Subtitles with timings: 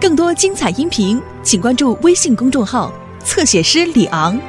[0.00, 2.92] 更多精彩音频，请关注微信公众号
[3.24, 4.40] “侧写师李昂”。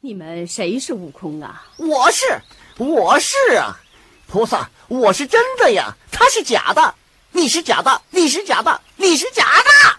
[0.00, 1.66] 你们谁是悟空啊？
[1.76, 2.40] 我是，
[2.78, 3.78] 我是啊，
[4.26, 6.94] 菩萨，我是真的呀，他是假的，
[7.32, 9.98] 你是假的，你是假的，你是假的。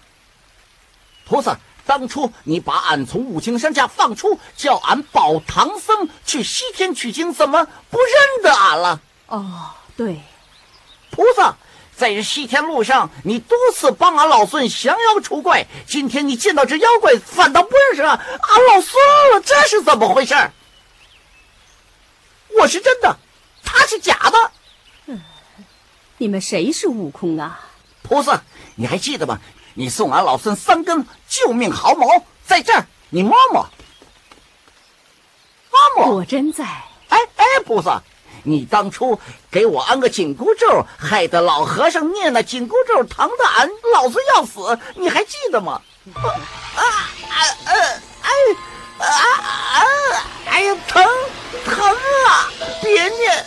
[1.24, 9.02] 菩萨，当初你把俺从五清山下放出，叫俺保唐僧去西天取经，怎么不认得俺了？
[9.28, 10.22] 哦，对，
[11.10, 11.56] 菩萨，
[11.96, 18.94] 在这西天路上，你多次帮俺老孙降妖除怪，今天你见到这妖怪，反倒不认识俺老孙
[19.34, 20.36] 了，这是怎么回事？
[22.60, 23.18] 我是真的，
[23.64, 25.18] 他是假的。
[26.18, 27.60] 你们谁是悟空啊？
[28.02, 28.42] 菩萨，
[28.76, 29.40] 你还记得吗？
[29.80, 32.08] 你送俺老孙三根救命毫毛，
[32.44, 33.70] 在这儿，你摸摸，
[35.70, 36.14] 摸摸。
[36.16, 36.64] 果真在。
[37.10, 38.02] 哎哎，菩萨，
[38.42, 39.20] 你当初
[39.52, 45.80] 给我安个紧箍咒，害得老和尚念那紧箍咒，疼得俺老孙要死，你还记得吗？
[46.16, 46.24] 啊
[46.76, 47.72] 啊啊！
[48.24, 48.32] 哎
[48.98, 50.26] 啊啊！
[50.48, 51.06] 哎呀，疼
[51.66, 52.50] 疼啊！
[52.82, 53.46] 别念。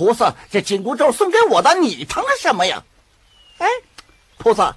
[0.00, 2.82] 菩萨，这紧箍咒送给我的，你疼什么呀？
[3.58, 3.68] 哎，
[4.38, 4.74] 菩萨，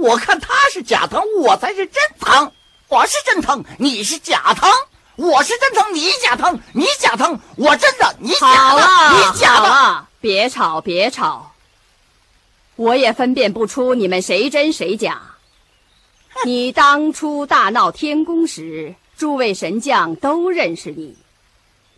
[0.00, 2.50] 我看他是假疼，我才是真疼。
[2.88, 4.68] 我是真疼，你是假疼。
[5.14, 8.82] 我是真疼，你假疼，你假疼，我真的，你假的，
[9.16, 10.06] 你假的。
[10.20, 11.52] 别吵，别吵。
[12.74, 15.22] 我也分辨不出你们谁真谁假。
[16.44, 21.16] 你当初大闹天宫时，诸位神将都认识你，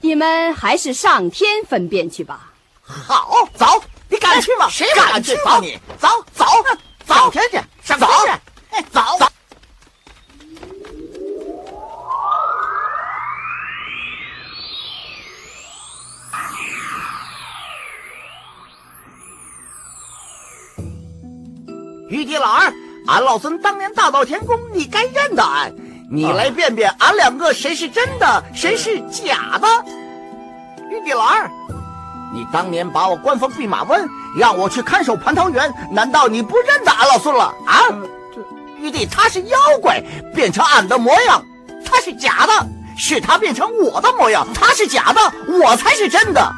[0.03, 2.53] 你们还是上天分辨去吧。
[2.87, 4.69] 好，走，你敢去吗？
[4.69, 5.59] 谁敢去吗？
[5.61, 6.45] 你走走
[7.07, 8.31] 上天去，上天去，
[8.71, 9.27] 哎，走走。
[22.09, 22.73] 玉帝老儿，
[23.09, 25.75] 俺老孙当年大闹天宫，你该认得俺。
[26.09, 29.67] 你来辨辨，俺两个谁是真的，谁是假的？
[30.89, 31.51] 玉帝老儿，
[32.33, 37.81] 你当年把我关封弼马温，让我去看守蟠桃园，难道你不认得俺老孙了啊？
[38.79, 40.03] 玉帝他是妖怪，
[40.35, 41.43] 变成俺的模样，
[41.85, 42.67] 他是假的，
[42.97, 46.53] 是他变成我的模样，他是假的，我才是真的。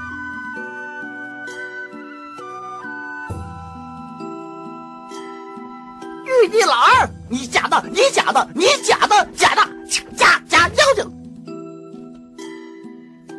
[6.43, 9.69] 玉帝老儿，你假的，你假的，你假的，假的，
[10.17, 11.12] 假假妖精！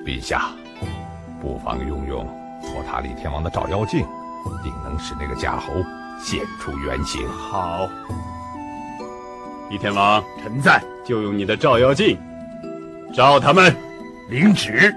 [0.05, 0.49] 陛下，
[1.41, 2.25] 不妨用用
[2.61, 4.05] 托塔李天王的照妖镜，
[4.63, 5.73] 定能使那个假猴
[6.21, 7.27] 现出原形。
[7.29, 7.87] 好，
[9.69, 12.17] 李天王，臣在，就用你的照妖镜
[13.13, 13.75] 照他们。
[14.29, 14.93] 领旨。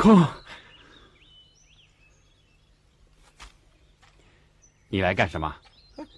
[0.00, 0.26] 空，
[4.88, 5.54] 你来干什么？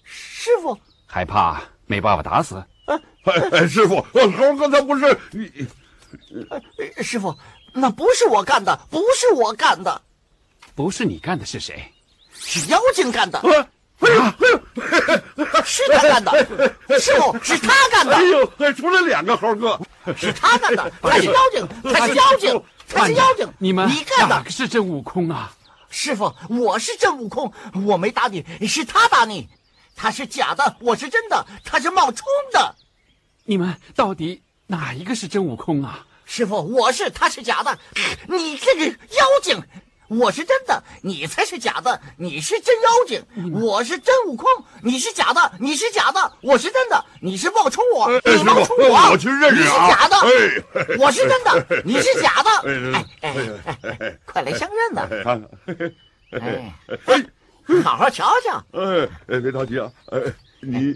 [0.05, 2.65] 师傅，害怕没办法打死？
[2.87, 2.97] 哎
[3.51, 5.67] 哎，师傅，呃猴哥他不是你，
[6.97, 7.37] 呃师傅，
[7.73, 10.01] 那不是我干的，不是我干的，
[10.77, 11.85] 不是你干的是谁？
[12.33, 13.41] 是妖精干的，
[15.65, 16.31] 是他干的，
[17.01, 18.15] 师傅是他干的。
[18.15, 19.77] 哎，呦，还出来两个猴哥，
[20.17, 25.55] 是他干的，他是妖精，他是妖精，他是妖精，你们你干的哪个，是真悟空啊？
[25.91, 27.53] 师傅，我是真悟空，
[27.87, 29.49] 我没打你，是他打你，
[29.95, 32.75] 他是假的，我是真的，他是冒充的。
[33.45, 36.07] 你们到底哪一个是真悟空啊？
[36.25, 37.79] 师傅，我是，他是假的，
[38.29, 39.63] 你这个妖精，
[40.09, 44.47] 我是真的，你才是假的，你是真妖精，我是真悟空，
[44.83, 50.97] 你是假的，你是假的，我是真的，你是冒充我，哎你冒充我，我去认识你是啊假的，哎。
[50.99, 53.35] 我是真的，你是假的， 哎哎
[53.65, 55.09] 哎哎哎，快来相认呐！
[56.33, 56.75] 哎
[57.07, 60.19] 哎，好好瞧瞧，哎哎，别着急啊，哎，
[60.61, 60.95] 你。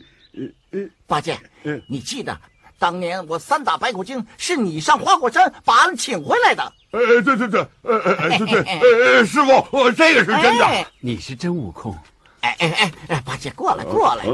[1.07, 2.39] 八戒嗯，你记得
[2.79, 8.81] 当年我三打白骨精是你上花果山把俺请回来的，哎哎对对对，哎哎哎对对，哎
[9.19, 10.87] 哎师傅，我这个是真的。
[11.01, 11.95] 你是真悟空，
[12.41, 14.25] 哎哎哎，八戒过来过来。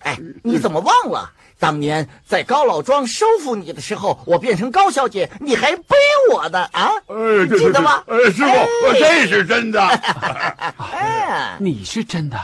[0.00, 5.96] 哎，你怎么忘了当年在高老庄收服你的时候，我变成高小姐，你还背
[6.30, 6.90] 我的啊？
[7.56, 8.04] 记得吗？
[8.06, 8.50] 哎，师傅，
[8.86, 9.82] 我这是真的。
[10.92, 12.38] 哎，你是真的。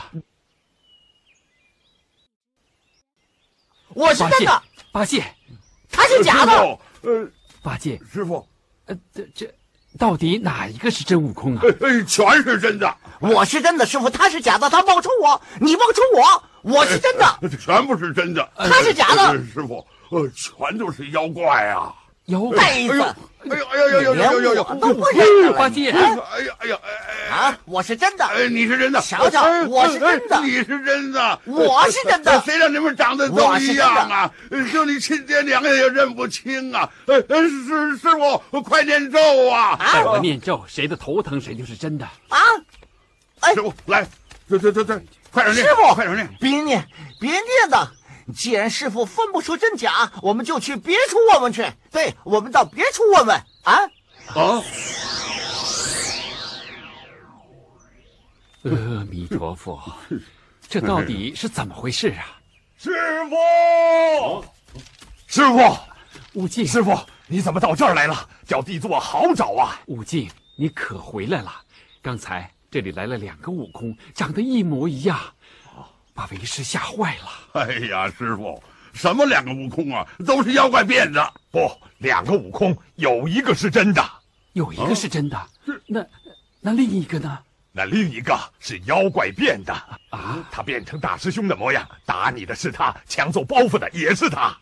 [3.89, 4.63] 我是真的。
[4.91, 5.23] 八戒，
[5.91, 6.79] 他是假的。
[7.03, 7.29] 呃，
[7.61, 8.45] 八戒，师傅，
[8.85, 9.53] 呃，这这。
[9.97, 11.61] 到底哪一个是真悟空啊？
[12.05, 12.97] 全是真的。
[13.21, 14.69] 我是真的，师傅，他是假的。
[14.69, 18.45] 他冒充我，你冒充我，我是真的， 全部是真的。
[18.57, 21.93] 他是假的， 师傅，呃，全都是妖怪啊！
[22.25, 23.15] 妖呆子。
[23.47, 24.63] 哎呦哎呦哎呦哎呦哎呦！
[24.81, 25.91] 都不认八戒！
[25.91, 26.17] 哎呀
[26.57, 27.57] 哎呀哎啊！
[27.65, 34.31] 我是真的，哎，你是真的，瞧瞧，我是真的，你是真的，我是真的，谁让你们长得都一样啊？
[34.73, 36.89] 就你亲爹娘也认不清啊！
[37.05, 38.09] 呃呃，师师
[38.49, 39.19] 傅，快念咒
[39.51, 39.77] 啊！
[39.93, 42.39] 待我念咒，谁的头疼谁就是真的啊！
[43.41, 44.07] 哎师傅，来，
[44.49, 44.99] 对对对对，
[45.31, 45.67] 快点念！
[45.67, 46.27] 师傅，快点念！
[46.39, 46.83] 别念，
[47.19, 47.87] 别念的。
[48.33, 51.65] 既然师傅分不出真假，我们就去别处问问去。
[51.91, 53.73] 对，我们到别处问问啊。
[54.27, 54.63] 啊！
[58.63, 59.79] 阿弥陀佛，
[60.67, 62.41] 这到底是怎么回事啊？
[62.77, 62.91] 师
[63.29, 64.45] 傅，
[65.27, 65.77] 师傅，
[66.33, 68.27] 悟净，师傅，你怎么到这儿来了？
[68.45, 69.79] 叫弟子我好找啊！
[69.85, 70.27] 悟净，
[70.57, 71.53] 你可回来了？
[72.01, 75.19] 刚才这里来了两个悟空，长得一模一样，
[76.15, 77.61] 把为师吓坏了。
[77.61, 78.63] 哎呀，师傅，
[78.93, 80.07] 什么两个悟空啊？
[80.25, 81.33] 都是妖怪变的。
[81.51, 81.69] 不，
[81.99, 84.03] 两个悟空有一个是真的。
[84.53, 85.47] 有一个是真的，
[85.85, 86.03] 那
[86.61, 87.37] 那另一个呢？
[87.73, 89.73] 那另一个是妖怪变的
[90.09, 90.41] 啊！
[90.49, 94.57] 他变成大师兄的模样，打你的是他，抢走包袱的也是他，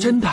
[0.00, 0.32] 真的。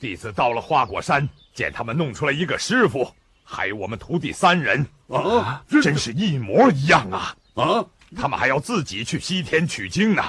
[0.00, 7.36] 弟子到了花果山，见他们弄出来一个师傅，还有我们徒弟三人啊，真是一模一样啊！
[7.56, 7.84] 啊，
[8.16, 10.22] 他们还要自己去西天取经呢，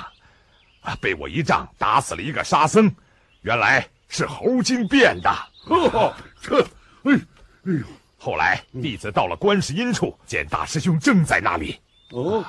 [0.82, 2.94] 啊，被我一仗打死了一个沙僧，
[3.42, 5.30] 原来是猴精变的。
[5.66, 6.62] 哦，这，
[7.04, 7.20] 哎。
[7.66, 7.86] 哎呦！
[8.18, 11.80] 后来弟子到了观世音处，见大师兄正在那里。
[12.12, 12.44] 哦，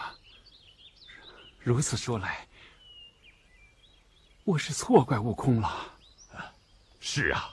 [1.61, 2.47] 如此说来，
[4.45, 5.71] 我是错怪悟空了。
[6.99, 7.51] 是啊，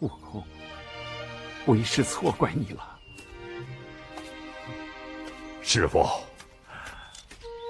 [0.00, 0.44] 悟空，
[1.66, 2.95] 为师错怪你了。
[5.66, 6.08] 师傅，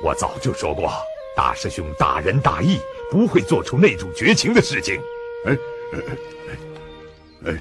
[0.02, 0.93] 我早就说过，
[1.34, 2.78] 大师兄大仁大义，
[3.10, 5.00] 不会做出那种绝情的事情。
[5.46, 5.56] 哎，
[5.94, 7.54] 哎，哎，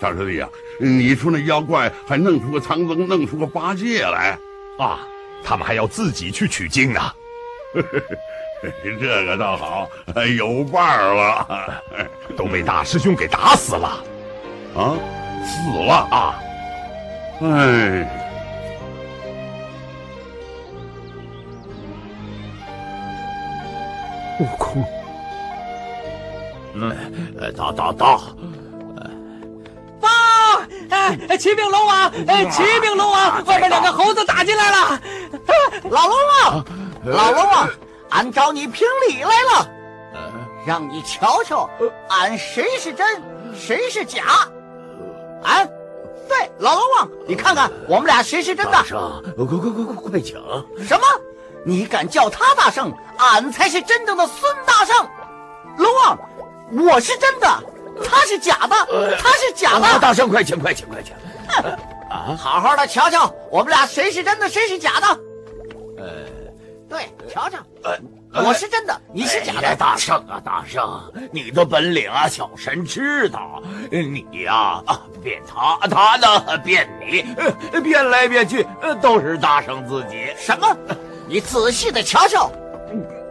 [0.00, 0.48] 大师弟啊，
[0.80, 4.36] 你说那妖怪还弄出个唐僧，弄出个八戒来
[4.76, 5.06] 啊？
[5.44, 7.00] 他们还要自己去取经呢。
[8.82, 9.88] 这个倒好，
[10.36, 11.82] 有伴儿了，
[12.36, 14.04] 都被大师兄给打死了。
[14.74, 14.98] 啊，
[15.46, 16.42] 死了啊！
[17.42, 18.24] 哎。
[24.38, 24.84] 悟空。
[26.74, 26.94] 嗯，
[27.56, 28.20] 到到到！
[30.00, 30.08] 报！
[30.90, 32.12] 哎，启禀龙王！
[32.26, 33.44] 哎，启禀龙王！
[33.46, 35.00] 外面两个猴子打进来了！
[35.90, 36.64] 老龙王，
[37.04, 37.68] 老龙王，
[38.10, 39.70] 俺找你评理来了，
[40.66, 41.68] 让你瞧瞧，
[42.08, 43.22] 俺谁是真，
[43.54, 44.22] 谁是假？
[45.44, 45.66] 俺，
[46.28, 48.72] 对，老龙王，你看看我们俩谁是真的？
[48.72, 50.34] 大圣，快快快快快请！
[50.86, 51.06] 什么？
[51.66, 52.96] 你敢叫他大圣？
[53.18, 54.94] 俺才是真正的孙大圣！
[55.78, 56.18] 龙王。
[56.86, 57.46] 我是真的，
[58.08, 59.98] 他是假的，他是假的。
[59.98, 61.12] 大圣，快请，快请，快请！
[62.08, 65.06] 啊，好好的瞧瞧，我们俩谁是真的，谁是假的？
[65.98, 66.04] 呃，
[66.88, 67.98] 对，瞧瞧，呃
[68.44, 69.74] 我是真的，你是假的。
[69.74, 73.60] 大圣啊，大圣，你的本领啊，小神知道。
[73.90, 77.24] 你呀，啊变他，他呢变你，
[77.80, 78.64] 变来变去
[79.00, 80.32] 都是大圣自己。
[80.38, 80.76] 什么？
[81.28, 82.50] 你仔细的瞧瞧，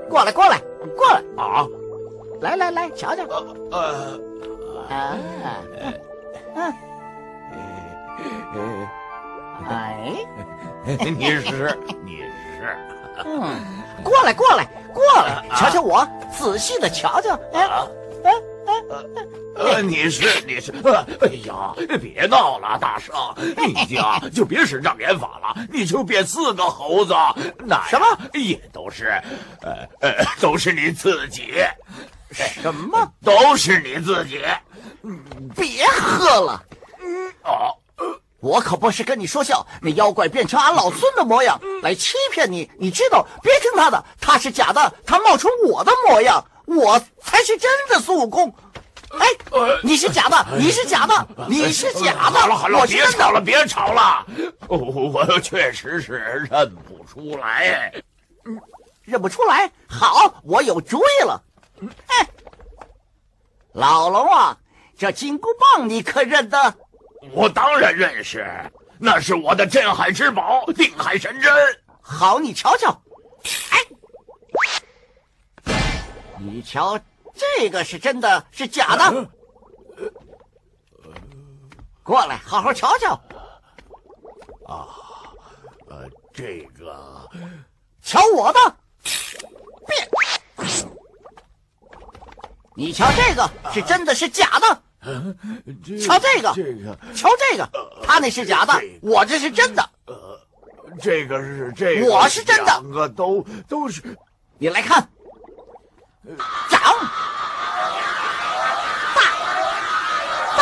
[0.10, 0.60] 过来，过来，
[0.96, 1.66] 过来啊！
[2.42, 3.24] 来来来，瞧瞧。
[3.72, 4.20] 呃，
[4.90, 5.18] 啊，
[8.54, 8.88] 嗯，
[9.70, 10.12] 哎，
[10.86, 12.18] 你是你
[12.58, 12.78] 是，
[13.24, 13.56] 嗯，
[14.04, 16.06] 过来过来过来，瞧瞧我，
[16.38, 17.40] 仔细的瞧瞧。
[17.54, 17.66] 哎
[19.56, 20.72] 呃，你是你是，
[21.22, 23.16] 哎呀，别闹了，大圣，
[23.68, 27.14] 你家就别使障眼法了，你就变四个猴子，
[27.60, 29.22] 那什么也都是，
[29.62, 31.54] 呃呃，都是你自己。
[32.34, 34.42] 什么都是你自己，
[35.56, 36.62] 别喝了。
[37.02, 37.72] 嗯哦，
[38.42, 39.66] 我可不是跟你说笑。
[39.82, 43.26] 那妖怪变成俺老孙的模样来欺骗你，你知道？
[43.42, 48.54] 别听他的，他是假的，他冒充我的模样，我才是真的孙悟空。
[49.18, 49.28] 哎，
[49.84, 52.40] 你是假的，你是假的，你是假的。
[52.40, 54.26] 好了好了，别吵了，别吵了。
[54.68, 56.14] 我我确实是
[56.50, 57.94] 认不出来。
[59.04, 59.72] 认不出来。
[59.88, 61.42] 好，我有主意了。
[62.08, 62.28] 哎，
[63.74, 64.58] 老龙啊，
[64.98, 66.74] 这金箍棒你可认得？
[67.32, 68.46] 我当然认识，
[69.00, 71.54] 那是我的镇海之宝，定海神针。
[72.02, 72.90] 好，你瞧瞧。
[73.70, 73.80] 哎，
[76.40, 77.00] 你瞧，
[77.34, 79.30] 这个是真的，是假的。
[82.04, 83.14] 过来，好好瞧瞧。
[84.68, 84.88] 啊，
[85.88, 87.30] 呃，这个，
[88.02, 88.60] 瞧我的，
[89.88, 90.10] 变。
[92.78, 94.84] 你瞧这个是真的是假的？
[96.06, 97.70] 瞧这个，这个，瞧这个，
[98.04, 99.90] 他那是假的，我这是真的。
[100.08, 100.40] 呃
[101.00, 104.02] 这个是这个，我是真的两个都都是。
[104.58, 105.10] 你来看，
[106.70, 106.82] 长
[109.14, 109.22] 大
[110.58, 110.62] 大，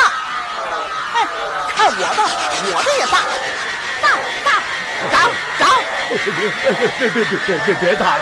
[1.13, 1.15] 哎，
[1.73, 2.21] 看我的，
[2.73, 3.15] 我的也大，
[4.01, 4.05] 大
[4.43, 4.47] 大
[5.09, 5.15] 长
[5.57, 5.61] 长。
[6.09, 6.15] 别
[7.09, 8.21] 别别别别别打了！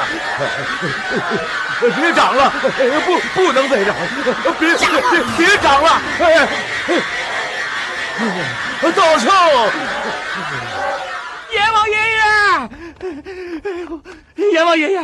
[1.80, 2.54] 别长了！
[3.06, 3.96] 不不能再长！
[4.60, 5.90] 别别别长了！
[6.20, 6.48] 哎，
[8.92, 9.28] 道圣，
[11.52, 12.20] 阎王爷爷，
[14.36, 15.02] 阎王爷爷，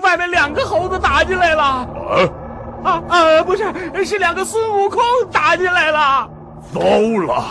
[0.00, 1.62] 外面两个猴子打进来了。
[1.62, 1.86] 啊，
[2.84, 6.28] 啊啊，不是，是两个孙悟空打进来了。
[6.72, 7.44] 糟了！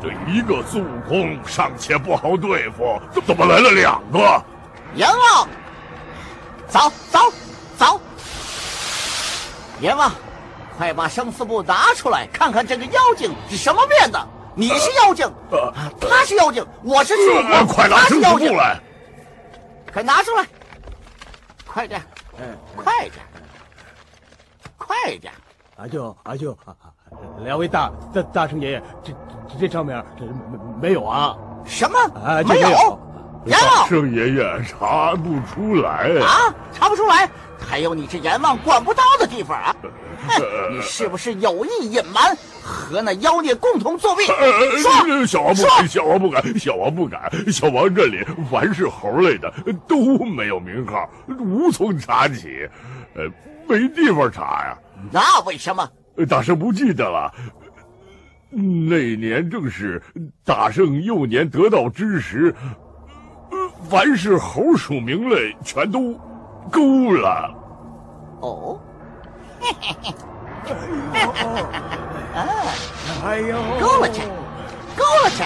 [0.00, 4.18] 这一个孙悟空尚且不好对付，怎怎么来了两个？
[4.94, 5.48] 阎王，
[6.68, 7.18] 走走
[7.76, 8.00] 走！
[9.80, 10.10] 阎王，
[10.78, 14.18] 快把生死簿拿出来，看看这个妖精是什么变的。
[14.54, 18.80] 你是妖精，呃他是妖精，我是孙悟呃空，快拿生死他是妖精，簿来！
[19.92, 20.46] 快拿出来，
[21.66, 22.00] 快点，
[22.38, 23.24] 嗯快点，
[24.76, 25.32] 快点！
[25.76, 26.74] 啊就啊就啊，
[27.42, 29.12] 两位大大大圣爷爷，这
[29.48, 31.36] 这这上面这没没有啊？
[31.64, 31.98] 什么？
[32.14, 32.98] 啊，没有？
[33.46, 36.10] 阎大王圣爷爷查不出来。
[36.20, 37.28] 啊，查不出来，
[37.60, 39.76] 还有你这阎王管不到的地方啊！
[40.28, 40.42] 哼，
[40.76, 44.26] 你是不是有意隐瞒，和那妖孽共同作弊？
[44.26, 47.52] 呃，说，小王不敢，小王不敢，小王不敢。
[47.52, 49.52] 小王这里凡是猴类的
[49.86, 52.68] 都没有名号，无从查起，
[53.14, 53.24] 呃，
[53.68, 54.78] 没地方查呀。
[55.10, 55.88] 那为什么？
[56.28, 57.32] 大圣不记得了。
[58.50, 60.02] 那年正是
[60.44, 62.54] 大圣幼年得道之时，
[63.50, 63.56] 呃
[63.88, 66.18] 凡是猴属名类全都
[66.70, 67.50] 勾了。
[68.40, 68.78] 哦，
[73.24, 74.22] 哎呦，勾了去，
[74.96, 75.44] 勾了去！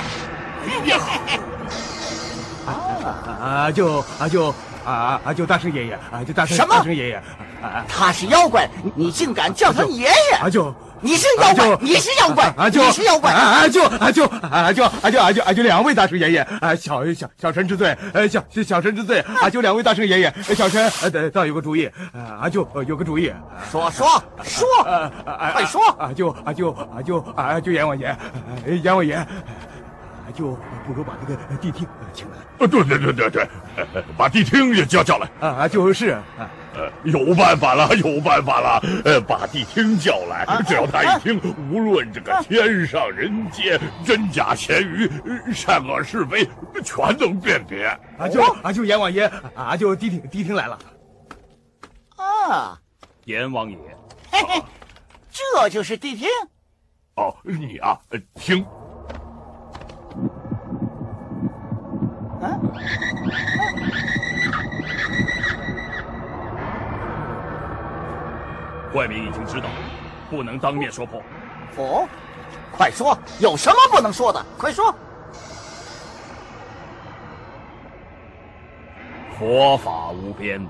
[2.66, 3.70] 啊。
[3.70, 4.54] 就啊就
[4.84, 6.74] 啊啊就大圣爷爷啊就大圣什么？
[6.76, 7.14] 大圣爷爷。
[7.16, 7.22] 啊
[7.88, 10.36] 他是妖怪，你竟敢叫他爷爷？
[10.40, 10.74] 阿舅。
[11.00, 13.30] 你是妖怪，你是妖怪，阿舅你是妖怪！
[13.30, 21.90] 阿舅，阿舅，阿舅，阿舅，阿舅，阿舅两位大圣爷爷啊小小小臣之罪，呃小小臣之罪阿舅两位大圣爷爷小臣呃倒有个主意
[22.40, 23.30] 阿舅有个主意，
[23.70, 24.06] 说说
[24.42, 24.66] 说，
[25.52, 25.82] 快说！
[25.98, 28.16] 阿舅，阿舅，阿舅，阿舅阎王爷，
[28.82, 29.26] 阎王爷，啊
[30.32, 30.52] 就
[30.86, 33.48] 不如把那个谛听请来呃，对对对对对，
[33.94, 35.28] 呃 把谛听也叫叫来。
[35.40, 38.82] 啊就是啊呃，有办法了，有办法了！
[39.04, 41.40] 呃，把谛听叫来，只要他一听，
[41.70, 46.44] 无论这个天上人间、真假咸鱼、呃善恶是非，
[46.82, 47.86] 全能辨别。
[48.18, 50.76] 啊就啊就阎王爷啊就谛听谛听来了，
[52.16, 52.76] 啊，
[53.26, 53.78] 阎王爷，
[54.32, 54.62] 嘿嘿，
[55.30, 56.26] 这就是谛听。
[57.14, 57.96] 哦，你啊，
[62.44, 62.70] 呃听，
[68.94, 69.68] 外民已经知道，
[70.30, 71.22] 不能当面说破。
[71.76, 72.06] 哦，
[72.70, 74.44] 快说，有什么不能说的？
[74.58, 74.94] 快说！
[79.38, 80.64] 佛法无边，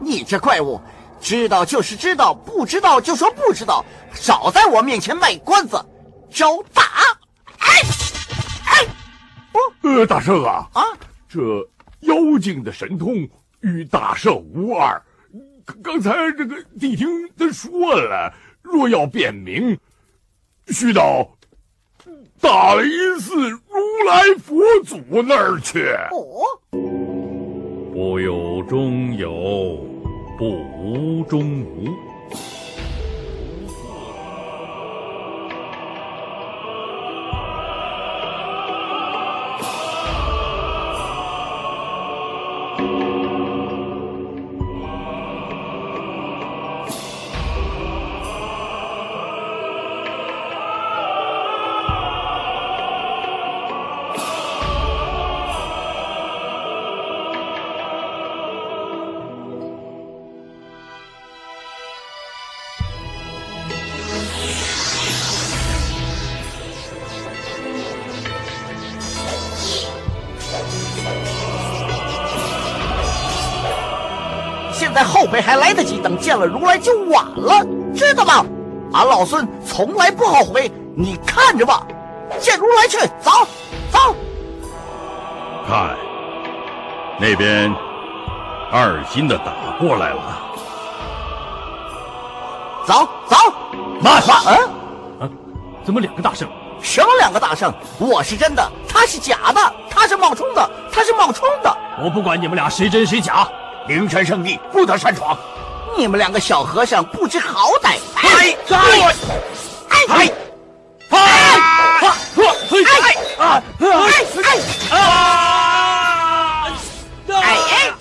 [0.00, 0.80] 你这怪物，
[1.20, 5.80] 知道就是知道，不知道就说不知道，少在我面前卖关子，
[6.30, 6.82] 招打！
[7.60, 7.80] 哎，
[8.64, 8.86] 哎，
[9.82, 10.82] 呃，大圣啊，啊，
[11.28, 11.68] 这
[12.00, 13.28] 妖精的神通
[13.60, 15.00] 与大圣无二。
[15.82, 17.06] 刚才这个谛听
[17.36, 18.32] 他说了，
[18.62, 19.78] 若要辨明，
[20.68, 21.36] 须到
[22.40, 23.58] 大雷寺如
[24.08, 25.90] 来佛祖那儿去。
[26.10, 26.42] 哦，
[27.92, 29.30] 不有中有，
[30.38, 31.88] 不无中无。
[74.88, 77.62] 现在后悔还来得及，等见了如来就晚了，
[77.94, 78.42] 知道吗？
[78.94, 81.86] 俺老孙从来不后悔，你看着吧，
[82.40, 83.30] 见如来去，走，
[83.90, 84.16] 走。
[85.68, 85.94] 看，
[87.20, 87.70] 那边
[88.72, 90.22] 二心的打过来了。
[92.86, 93.36] 走走，
[94.00, 95.30] 慢慢，嗯，啊，
[95.84, 96.48] 怎么两个大圣？
[96.80, 97.70] 什么两个大圣？
[97.98, 101.76] 我是真的，他是假的，他是冒充的，他是冒充的。
[102.02, 103.46] 我不管你们俩谁真谁假，
[103.88, 105.36] 灵山圣地不得擅闯。
[105.96, 107.96] 你们两个小和尚不知好歹！
[108.14, 108.76] 哎哎
[109.88, 110.30] 哎哎
[111.08, 112.14] 哎啊
[112.70, 112.76] 哎
[113.38, 113.42] 啊
[114.90, 115.00] 哎啊！
[117.28, 117.92] 哎哎！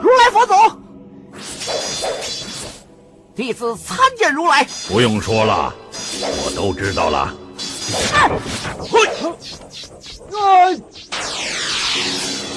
[0.00, 0.52] 如来佛祖，
[3.34, 4.66] 弟子参见如来。
[4.88, 5.74] 不用说了，
[6.20, 7.34] 我都知道了。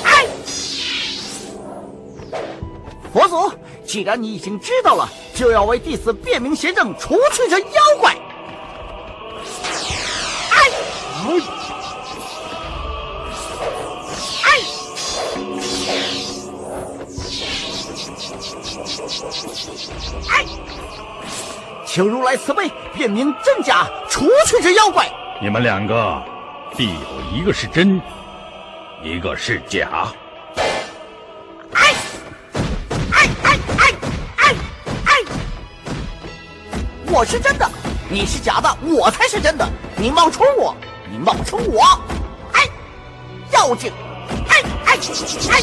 [0.04, 0.28] 哎！
[3.14, 3.52] 佛祖，
[3.86, 7.68] 既然你已经知道了，就要为弟子辨明邪正，除去这妖
[8.00, 8.14] 怪。
[10.52, 10.70] 哎！
[11.28, 11.42] 哎！
[20.32, 20.46] 哎！
[21.86, 25.12] 请如来慈悲，辨明真假，除去这妖怪。
[25.42, 26.22] 你们两个，
[26.76, 28.02] 必有一个是真，
[29.04, 30.08] 一个是假。
[31.74, 31.94] 哎！
[33.12, 33.94] 哎哎哎
[34.38, 34.56] 哎
[35.06, 35.12] 哎！
[37.08, 37.70] 我是真的，
[38.10, 39.68] 你是假的，我才是真的。
[39.96, 40.76] 你冒充我，
[41.10, 41.84] 你冒充我。
[42.54, 42.68] 哎，
[43.52, 43.92] 妖精！
[44.50, 44.62] 哎！
[44.86, 44.98] 哎！
[45.50, 45.62] 哎！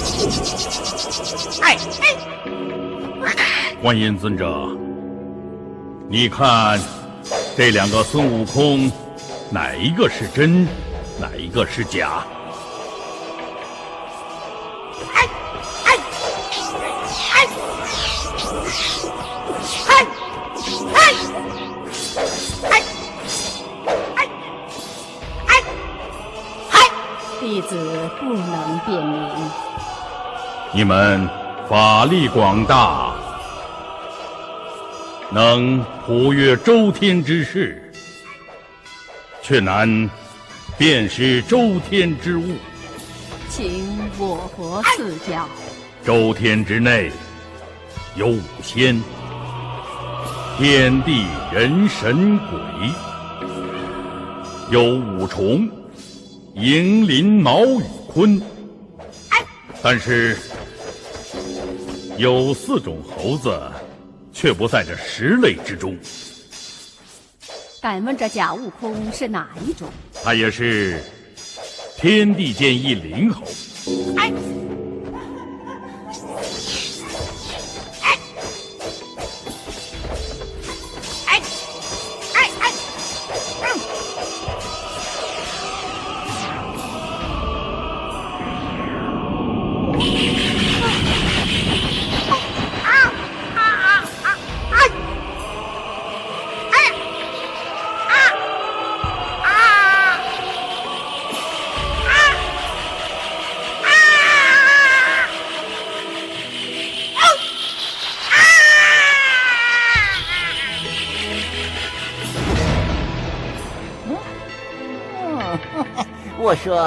[1.63, 1.77] 哎！
[2.01, 2.52] 哎！
[3.81, 4.69] 观音尊者，
[6.09, 6.81] 你看
[7.57, 8.91] 这两个孙悟空，
[9.51, 10.67] 哪一个是真，
[11.21, 12.25] 哪一个是假？
[15.13, 15.27] 哎
[15.85, 15.97] 哎哎
[17.35, 17.47] 哎
[19.89, 20.07] 哎
[22.67, 22.81] 哎
[24.17, 24.27] 哎
[25.47, 25.51] 哎
[26.71, 26.77] 哎！
[27.41, 27.77] 弟子
[28.21, 29.51] 不能辨明。
[30.75, 31.29] 你们
[31.69, 33.15] 法力广大，
[35.31, 37.91] 能普阅周天之事，
[39.43, 40.11] 却难
[40.77, 42.45] 辨识周天之物。
[43.49, 45.49] 请我佛赐教。
[46.05, 47.11] 周天之内
[48.17, 49.01] 有五仙，
[50.59, 52.59] 天地人神鬼；
[54.71, 55.71] 有五重，
[56.55, 58.43] 迎鳞毛羽鲲。
[59.83, 60.37] 但是
[62.19, 63.59] 有四种猴子，
[64.33, 65.97] 却不在这十类之中。
[67.81, 69.89] 敢问这假悟空是哪一种？
[70.23, 71.03] 他也是
[71.97, 73.43] 天地间一灵猴。
[74.17, 74.33] 哎哎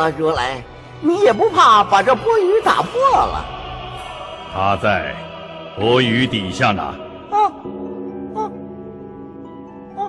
[0.10, 0.63] 如来，
[1.02, 3.46] 你也不怕把这钵盂打破了？
[4.54, 5.13] 他在
[5.78, 6.82] 钵盂底下呢。
[7.32, 7.38] 啊
[8.36, 8.39] 啊
[9.98, 10.00] 啊！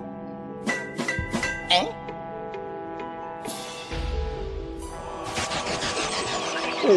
[1.70, 1.86] 哎，
[6.84, 6.88] 哦，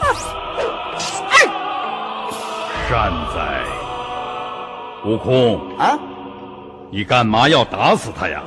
[0.00, 0.04] 啊，
[1.30, 1.32] 哎，
[2.88, 3.36] 善哉，
[5.04, 5.96] 悟空，啊，
[6.90, 8.42] 你干嘛要打死他呀？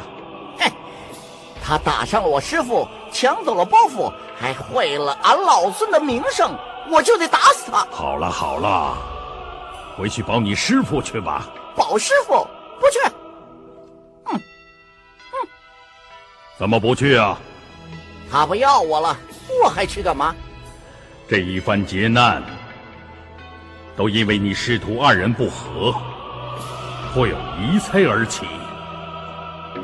[1.66, 6.56] 嘿，他打伤了我师傅，抢走了包袱，还毁了俺老孙的名声，
[6.92, 7.86] 我就得打死他。
[7.92, 8.96] 好了好了，
[9.98, 11.48] 回去保你师傅去吧。
[11.76, 12.48] 保师傅
[12.80, 13.00] 不去，
[14.26, 14.34] 哼
[15.32, 15.48] 哼
[16.60, 17.38] 怎么不去啊？
[18.32, 19.18] 他不要我了，
[19.64, 20.36] 我还去干嘛？
[21.28, 22.44] 这一番劫难，
[23.98, 25.94] 都因为你师徒二人不和，
[27.14, 28.46] 会有疑猜而起。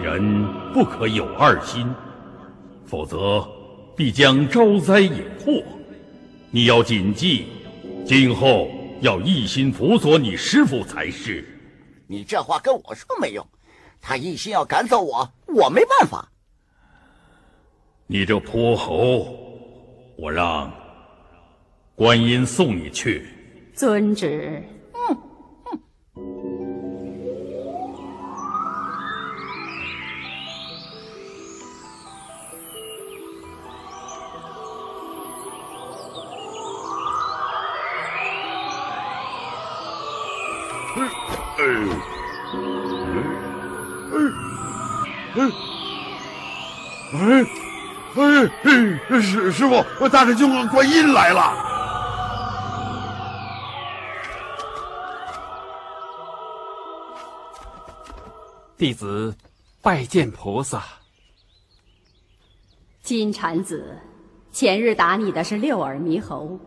[0.01, 1.87] 人不可有二心，
[2.85, 3.47] 否则
[3.95, 5.63] 必将招灾引祸。
[6.49, 7.45] 你要谨记，
[8.05, 11.47] 今后要一心辅佐你师傅才是。
[12.07, 13.47] 你这话跟我说没用，
[14.01, 16.29] 他一心要赶走我，我没办法。
[18.07, 19.33] 你这泼猴，
[20.17, 20.69] 我让
[21.95, 23.25] 观音送你去。
[23.73, 24.61] 遵旨。
[47.13, 47.45] 哎，
[48.15, 51.69] 哎哎，师师傅，我大师兄，观音来了。
[58.77, 59.35] 弟子
[59.81, 60.83] 拜见菩萨。
[63.03, 63.97] 金蝉子，
[64.51, 66.59] 前日打你的是六耳猕猴，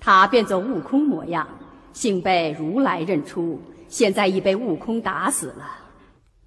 [0.00, 1.46] 他变作悟空模样，
[1.92, 5.66] 幸被如来认出，现在已被悟空打死了。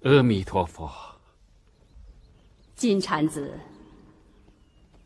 [0.02, 0.90] 阿弥陀佛。
[2.74, 3.52] 金蝉子，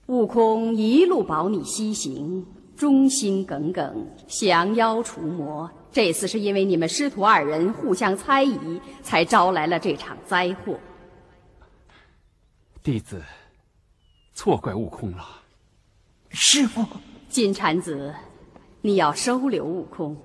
[0.06, 2.46] 悟空一路保你西行，
[2.76, 5.70] 忠心耿耿，降妖除魔。
[5.92, 10.78] 这次是因为你们师徒二人互相猜疑，才招来了这场灾祸。
[12.82, 13.22] 弟子
[14.32, 15.26] 错怪悟空了。
[16.30, 16.86] 师傅，
[17.28, 18.14] 金蝉子，
[18.80, 20.16] 你要收留悟空。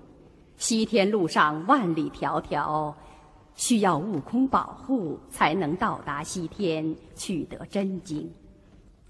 [0.57, 2.93] 西天路上万里迢迢。
[3.55, 8.33] 需要悟空保护，才能到达西天，取得真经。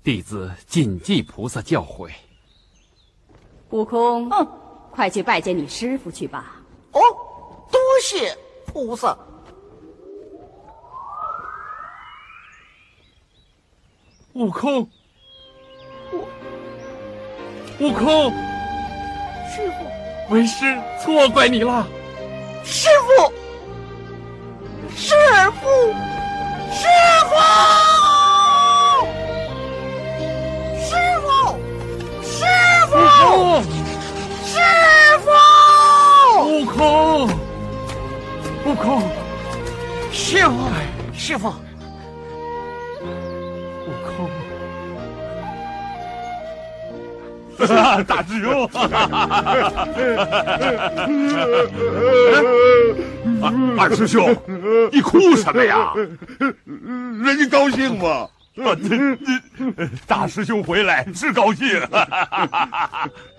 [0.03, 2.11] 弟子谨记菩萨教诲。
[3.69, 4.47] 悟空，嗯，
[4.91, 6.61] 快去拜见你师傅去吧。
[6.91, 6.99] 哦，
[7.71, 9.17] 多谢菩萨。
[14.33, 14.81] 悟空，
[16.11, 16.17] 悟，
[17.79, 18.29] 悟空，
[19.47, 21.85] 师傅，为师错怪你了，
[22.63, 23.33] 师傅。
[24.95, 25.15] 师
[25.59, 25.67] 傅，
[26.71, 26.87] 师
[27.29, 27.33] 傅，
[30.79, 31.27] 师傅，
[32.23, 32.45] 师
[32.87, 32.93] 傅，
[34.45, 34.53] 师
[35.23, 35.27] 傅，
[36.47, 37.27] 悟空，
[38.65, 39.01] 悟空，
[40.11, 40.51] 师傅，
[41.17, 41.53] 师傅，
[48.07, 48.69] 大师兄。
[53.77, 54.35] 二师兄，
[54.91, 55.91] 你哭什么呀？
[56.65, 58.27] 人家高兴吗？
[60.05, 61.67] 大师兄回来是高兴。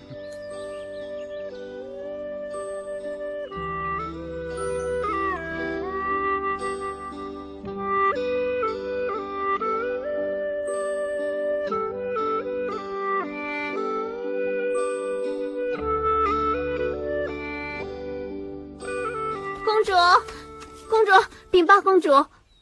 [21.55, 22.09] 禀报公主，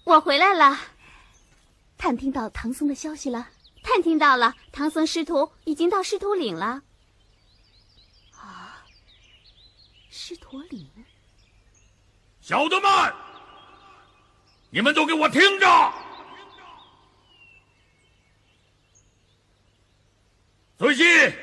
[0.04, 0.78] 我回来了。
[1.98, 3.50] 探听到唐僧的消息了？
[3.82, 6.84] 探听到了，唐僧师徒已经到狮驼岭了。
[8.36, 8.86] 啊，
[10.12, 10.88] 狮驼岭！
[12.40, 13.14] 小的们，
[14.70, 15.94] 你们都给我听着！
[20.78, 21.34] 最近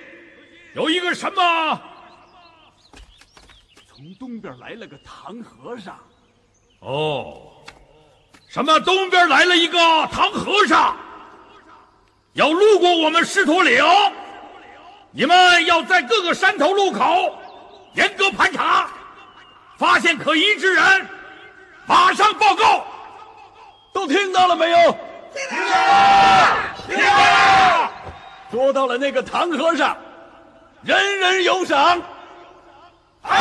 [0.77, 1.83] 有一个什么？
[3.89, 5.99] 从东边来了个唐和尚。
[6.81, 7.43] 哦，
[8.49, 8.81] 什么？
[8.81, 9.79] 东边来了一个
[10.11, 10.97] 唐和尚，
[12.33, 13.85] 要路过我们狮驼岭，
[15.11, 17.38] 你们要在各个山头路口
[17.95, 18.88] 严格盘查，
[19.77, 21.09] 发现可疑之人，
[21.87, 22.85] 马上报告。
[23.93, 24.77] 都听到了没有？
[25.35, 27.90] 听到了，听到了。
[28.51, 29.97] 捉到了那个唐和尚，
[30.83, 32.01] 人人有赏。
[33.21, 33.37] 好，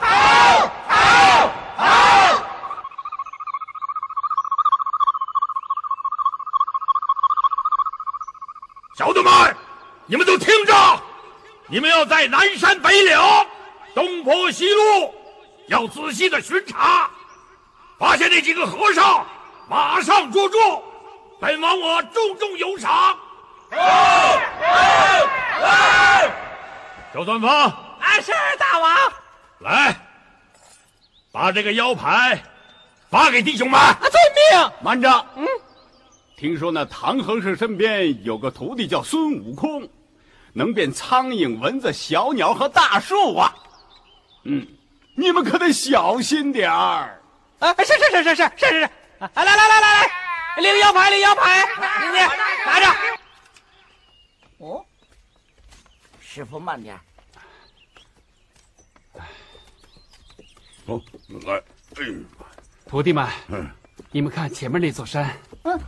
[0.00, 2.44] 好，好，好。
[8.96, 9.32] 小的们，
[10.10, 11.02] 你们都听着！
[11.66, 13.18] 你们要在南山北岭、
[13.94, 15.14] 东坡西路，
[15.66, 17.10] 要仔细的巡查，
[17.98, 19.26] 发现那几个和尚，
[19.68, 20.56] 马上捉住！
[21.38, 23.18] 本王我重重有赏。
[27.12, 27.50] 小钻风，
[28.00, 28.96] 哎，是大王。
[29.58, 29.94] 来，
[31.30, 32.42] 把这个腰牌
[33.10, 33.78] 发给弟兄们。
[34.00, 34.72] 遵命。
[34.80, 35.46] 慢着，嗯。
[36.38, 39.86] 听说那唐和尚身边有个徒弟叫孙悟空，
[40.52, 43.54] 能变苍蝇、蚊子、小鸟和大树啊！
[44.44, 44.66] 嗯，
[45.14, 47.20] 你们可得小心点儿。
[47.58, 48.90] 啊，是是是是是是是是！
[49.18, 50.10] 来来来来来，
[50.58, 51.66] 领腰牌，领腰牌，
[52.12, 52.18] 你
[52.64, 52.86] 拿着。
[54.58, 54.84] 哦，
[56.20, 56.98] 师傅慢点。
[60.86, 61.02] 哦，
[61.44, 61.62] 来，
[62.86, 63.28] 徒弟们，
[64.10, 65.36] 你们看前面那座山。
[65.64, 65.78] 嗯。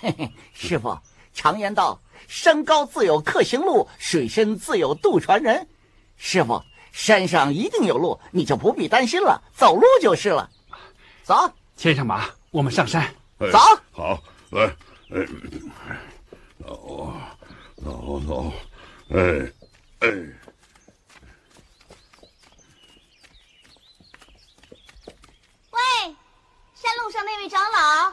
[0.00, 0.98] 嘿嘿，师傅，
[1.32, 5.66] 常言道，山高自有客行路，水深自有渡船人。
[6.16, 10.48] 师傅，山上一定有路，你就不必担心了，走路就是了。
[11.22, 13.14] 走，牵上马，我们上山。
[13.38, 13.58] 走，
[13.90, 14.64] 好，来，
[15.10, 15.26] 哎，
[16.64, 17.12] 走，
[17.82, 18.52] 走走，
[19.10, 19.18] 哎，
[20.00, 20.08] 哎。
[25.70, 25.80] 喂，
[26.74, 28.10] 山路上那位长老，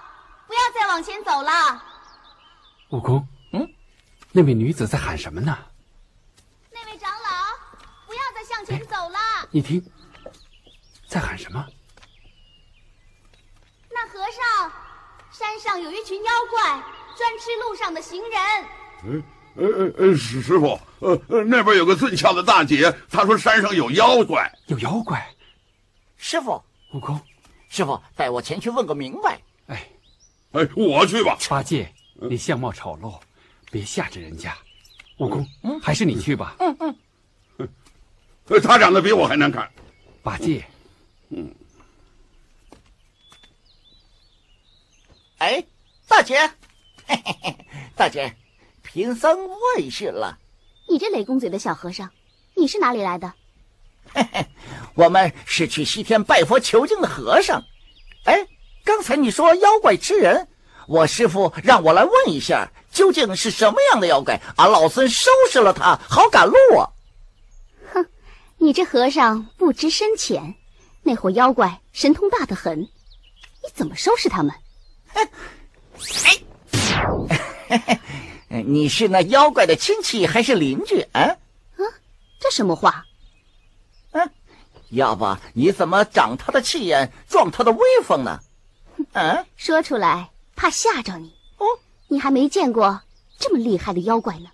[0.47, 1.83] 不要再往前走了。
[2.89, 3.27] 悟空，嗯，
[4.31, 5.57] 那位女子在喊什么呢？
[6.71, 7.57] 那位长老，
[8.05, 9.17] 不要再向前走了。
[9.49, 9.83] 你听，
[11.07, 11.65] 在喊什么？
[13.89, 14.71] 那和尚，
[15.31, 16.83] 山上有一群妖怪，
[17.17, 18.39] 专吃路上的行人。
[19.05, 19.23] 嗯，
[19.55, 25.27] 呃呃呃，师师傅，呃呃，那边有个俊俏的大姐，她说山上有妖怪，有妖怪。
[26.17, 26.63] 师傅，
[26.93, 27.19] 悟空，
[27.67, 29.41] 师傅带我前去问个明白。
[29.65, 29.89] 哎，
[30.51, 31.35] 哎，我去吧。
[31.49, 31.91] 八戒。
[32.21, 33.17] 你相貌丑陋，
[33.71, 34.57] 别吓着人家。
[35.17, 35.45] 悟空，
[35.81, 36.55] 还是你去吧。
[36.59, 36.95] 嗯嗯。
[38.63, 39.69] 他长得比我还难看。
[40.23, 40.65] 八戒。
[41.29, 41.53] 嗯。
[45.37, 45.63] 哎，
[46.07, 46.39] 大姐，
[47.05, 47.55] 嘿嘿嘿，
[47.95, 48.35] 大姐，
[48.81, 49.37] 贫僧
[49.75, 50.37] 问事了。
[50.89, 52.09] 你这雷公嘴的小和尚，
[52.55, 53.33] 你是哪里来的？
[54.11, 54.45] 嘿嘿，
[54.95, 57.63] 我们是去西天拜佛求经的和尚。
[58.25, 58.47] 哎，
[58.83, 60.47] 刚才你说妖怪吃人。
[60.89, 64.41] 我师傅让我来问一下，究竟是什么样的妖怪？
[64.57, 66.89] 俺老孙收拾了他，好赶路啊！
[67.93, 68.03] 哼，
[68.57, 70.55] 你这和尚不知深浅，
[71.03, 74.51] 那伙妖怪神通大得很，你怎么收拾他们？
[75.13, 75.29] 哎，
[78.65, 81.21] 你是那妖怪的亲戚还是邻居啊？
[81.21, 81.37] 啊，
[82.41, 83.05] 这什么话？
[84.13, 84.27] 嗯，
[84.89, 88.39] 要不你怎么长他的气焰，壮他的威风呢？
[89.13, 90.31] 嗯，说出来。
[90.59, 91.65] 怕吓着你哦，
[92.09, 93.01] 你还没见过
[93.39, 94.49] 这么厉害的妖怪呢。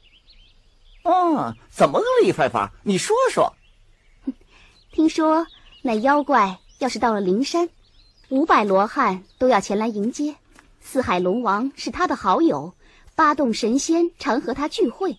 [1.01, 2.69] 哦，怎么个厉害法？
[2.83, 3.51] 你说说。
[4.91, 5.47] 听说
[5.81, 7.69] 那妖怪要是到了灵山，
[8.29, 10.35] 五百罗汉都要前来迎接。
[10.79, 12.75] 四海龙王是他的好友，
[13.15, 15.17] 八洞神仙常和他聚会，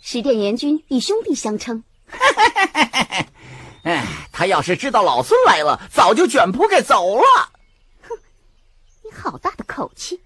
[0.00, 1.82] 十殿阎君以兄弟相称。
[3.82, 7.22] 哎，他要是知道老孙来了，早就卷铺盖走了。
[9.10, 10.20] 好大的口气！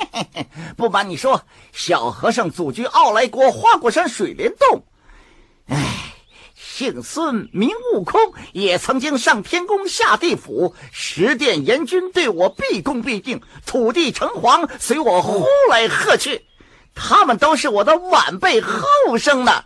[0.76, 4.84] 不瞒你说，小和尚祖居傲来国花果山水帘洞。
[5.66, 6.14] 哎，
[6.54, 16.46] 姓孙名悟空，也曾经上天宫下地府，十殿阎君对我毕恭毕敬，土地城隍随我呼来喝去，
[16.94, 19.64] 他们都是我的晚辈后生呢。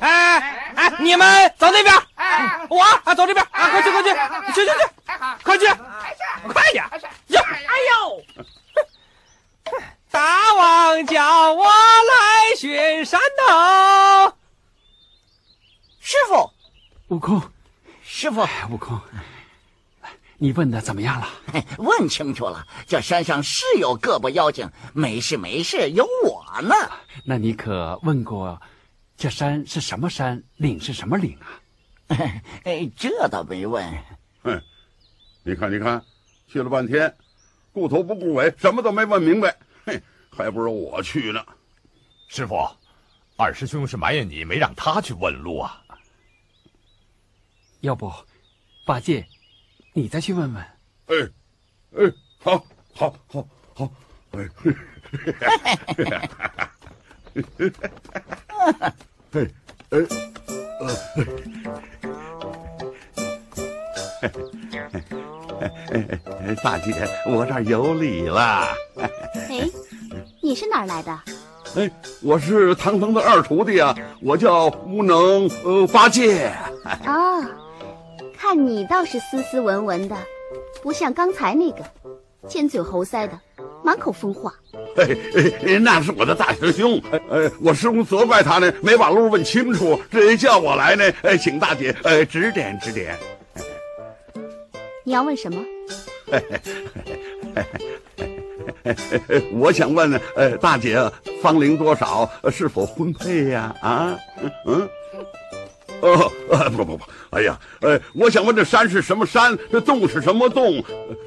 [0.00, 0.38] 哎。
[0.38, 1.94] 哎哎，你们走那边，
[2.68, 4.10] 我啊走这边啊，快去快去，
[4.52, 4.72] 去去去，
[5.42, 5.66] 快去，
[6.52, 6.84] 快点，
[7.28, 8.22] 呀，哎呦，
[10.10, 14.36] 大王叫我来巡山头。
[15.98, 16.50] 师傅，
[17.08, 17.42] 悟空，
[18.04, 19.00] 师傅，悟空，
[20.36, 21.26] 你问的怎么样了？
[21.78, 26.74] 问清楚了，这山上是有个把妖精，没事没事，有我呢。
[27.24, 28.60] 那你可问过？
[29.16, 30.42] 这山是什么山？
[30.56, 31.60] 岭是什么岭啊？
[32.64, 33.82] 哎，这倒没问。
[34.42, 34.62] 哼，
[35.42, 36.04] 你看，你看，
[36.46, 37.16] 去了半天，
[37.72, 39.56] 顾头不顾尾，什么都没问明白。
[39.86, 41.44] 嘿，还不如我去呢。
[42.28, 42.56] 师傅，
[43.36, 45.82] 二师兄是埋怨你没让他去问路啊。
[47.80, 48.12] 要不，
[48.84, 49.26] 八戒，
[49.94, 50.62] 你再去问问。
[51.06, 51.16] 哎，
[51.96, 53.90] 哎，好，好，好，好，
[54.32, 54.46] 哎。
[59.32, 59.48] 嘿，
[59.90, 59.98] 哎，
[66.40, 66.92] 呃， 大姐，
[67.26, 68.68] 我这儿有礼了。
[69.48, 69.68] 哎，
[70.42, 71.18] 你是哪儿来的？
[71.76, 71.90] 哎，
[72.22, 76.50] 我是唐僧的二徒弟啊，我叫无能呃八戒。
[77.06, 77.44] 哦，
[78.36, 80.16] 看你倒是斯斯文文的，
[80.82, 81.84] 不像刚才那个
[82.48, 83.38] 尖嘴猴腮的，
[83.86, 84.52] 满口疯话。
[84.96, 85.06] 哎
[85.64, 93.16] 哎，那是我的大师兄，呃，我师公责怪他呢，没把路问清楚，这叫我来呢，哎，请大姐呃指点指点。
[95.04, 95.62] 你要问什么？
[99.52, 100.98] 我想问，呃，大姐
[101.40, 102.28] 芳龄多少？
[102.50, 103.72] 是否婚配呀？
[103.80, 104.18] 啊，
[104.66, 104.88] 嗯，
[106.02, 106.32] 哦，
[106.76, 109.56] 不不不，哎呀，呃，我想问这山是什么山？
[109.70, 110.82] 这洞是什么洞？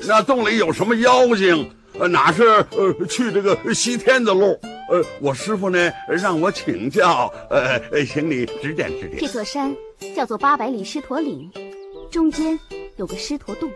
[0.07, 1.71] 那洞里有什么妖精？
[1.99, 4.57] 呃哪是呃去这个西天的路？
[4.89, 9.17] 呃，我师傅呢让我请教，呃，请你指点指点。
[9.17, 9.75] 这座山
[10.15, 11.51] 叫做八百里狮驼岭，
[12.09, 12.57] 中间
[12.95, 13.69] 有个狮驼洞，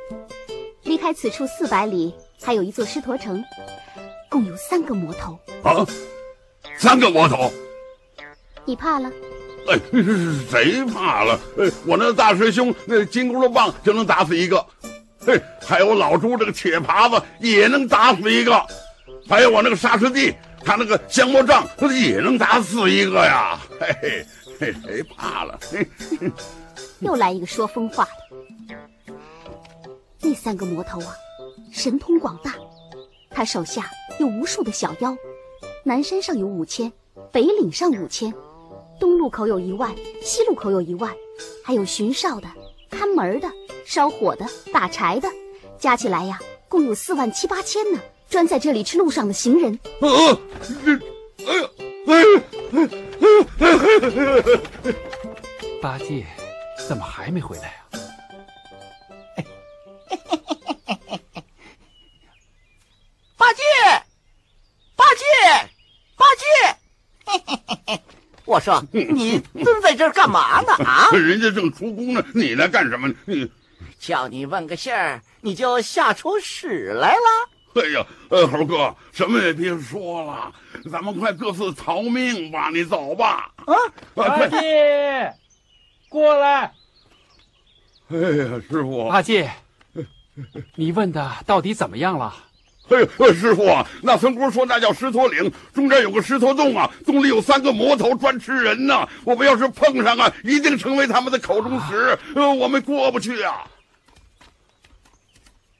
[0.84, 3.44] 离开此处四百里还有一座狮驼城，
[4.30, 5.38] 共有三个魔头。
[5.64, 5.86] 啊，
[6.78, 7.52] 三个魔头？
[8.64, 9.12] 你怕了？
[9.68, 9.80] 哎，
[10.50, 11.40] 谁怕了？
[11.58, 14.66] 哎，我那大师兄那金箍棒就能打死一个，
[15.26, 18.62] 嘿，还有老朱这个铁耙子也能打死一个，
[19.28, 20.34] 还有我那个沙师弟，
[20.66, 23.58] 他那个降魔杖也能打死一个呀！
[23.80, 24.26] 嘿
[24.60, 25.58] 嘿，谁怕了？
[25.72, 25.88] 嘿，
[27.00, 28.76] 又来一个说疯话的。
[30.22, 31.16] 那三个魔头啊，
[31.72, 32.54] 神通广大，
[33.30, 35.16] 他手下有无数的小妖，
[35.84, 36.92] 南山上有五千，
[37.32, 38.34] 北岭上五千。
[39.00, 41.14] 东路口有一万，西路口有一万，
[41.64, 42.48] 还有巡哨的、
[42.90, 43.52] 看门的、
[43.86, 45.28] 烧火的、打柴的，
[45.78, 48.00] 加起来呀，共有四万七八千呢。
[48.30, 49.80] 专在这里吃路上的行人。
[50.02, 50.08] 啊！
[51.46, 51.70] 哎呀！
[52.08, 52.42] 哎呀！
[55.82, 56.26] 八戒，
[56.88, 57.86] 怎么还没回来啊？
[63.38, 63.62] 八戒，
[64.96, 65.24] 八戒，
[66.16, 66.44] 八戒！
[68.46, 70.74] 我说， 你蹲在这儿干嘛呢？
[70.86, 71.10] 啊！
[71.16, 73.16] 人家正出宫呢，你来干什么呢？
[73.26, 73.50] 你
[74.00, 77.82] 叫你问个信儿，你就吓出屎来了。
[77.82, 80.54] 哎呀，呃，猴哥，什么也别说了，
[80.92, 82.70] 咱们快各自逃命吧！
[82.72, 83.52] 你走吧。
[83.66, 83.74] 啊，
[84.14, 85.34] 八戒，
[86.10, 86.74] 过来。
[88.10, 89.50] 哎呀，师傅，八戒，
[90.76, 92.36] 你问的到底怎么样了？
[92.90, 99.08] 哎呦，师傅啊，那村姑说那叫狮驼岭，中间有个狮驼洞啊，洞里有三个魔头专吃人呢。
[99.24, 103.66] 我们要是碰上啊，一定成为他们的口中食，呃，我们过不去啊。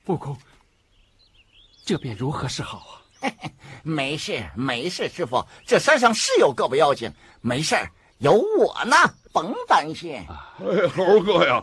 [0.06, 0.38] 悟空，
[1.86, 2.78] 这便如何是好
[3.22, 3.30] 啊？
[3.84, 7.12] 没事，没事，师傅，这山上是有个把妖精，
[7.42, 7.76] 没事
[8.20, 8.96] 有我呢，
[9.34, 10.14] 甭担心。
[10.14, 11.62] 哎，猴哥呀，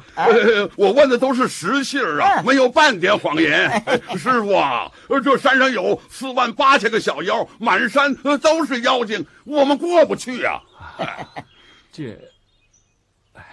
[0.76, 3.70] 我问的都是实信啊，没有半点谎言。
[4.18, 4.90] 师傅啊，
[5.22, 10.60] 这山上有四万八千个小妖，满山都是妖精，我们过不去啊。
[11.92, 12.18] 这，
[13.34, 13.44] 哎，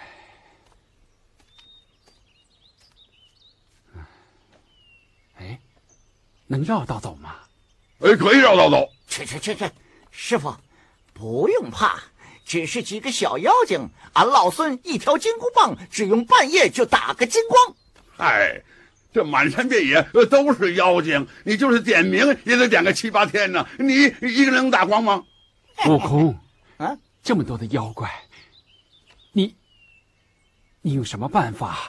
[5.38, 5.60] 哎，
[6.48, 7.36] 能绕道走吗？
[8.00, 8.88] 哎，可以绕道走。
[9.06, 9.64] 去去去去，
[10.10, 10.54] 师傅，
[11.14, 12.00] 不用怕。
[12.44, 17.76] 只是几个小妖精，俺老孙一条金箍棒，只用半夜就打个精光。
[18.16, 18.60] 嗨，
[19.12, 23.64] 这满山遍野都是妖精，你就是点名也得点个七八天呢。
[23.78, 25.22] 你一个人能打光吗？
[25.86, 26.36] 悟空，
[26.78, 28.10] 啊，这么多的妖怪，
[29.30, 29.54] 你
[30.82, 31.88] 你用什么办法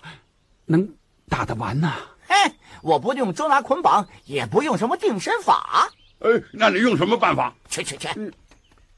[0.65, 0.87] 能
[1.29, 1.91] 打得完呢？
[2.27, 2.35] 嘿，
[2.83, 5.91] 我不用捉拿捆绑，也不用什么定身法。
[6.19, 7.55] 哎，那你用什么办法？
[7.67, 8.07] 去去去，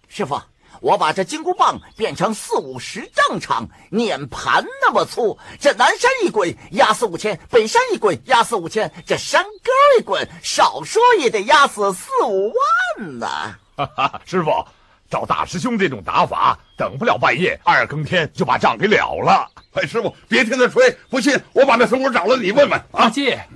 [0.10, 0.38] 师傅。
[0.80, 5.38] 我把这金箍棒变成四五十丈长，碾盘那么粗。
[5.60, 12.54] 这南山一滚压死五千，北山一滚压死五千，这山沟一滚，少说也得压死四五
[12.98, 13.28] 万呢。
[13.76, 14.66] 哈哈，师傅，
[15.10, 19.50] 照大师兄这种打法，等不了半夜，二更天就把账给了了。
[19.74, 22.82] 哎，师傅，别听他吹，不信我把那孙武找了，你问问。
[22.92, 23.46] 阿戒，